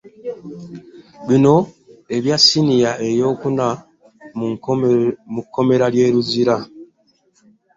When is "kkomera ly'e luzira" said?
5.45-6.55